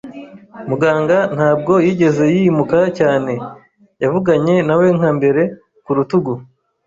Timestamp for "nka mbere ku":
4.97-5.91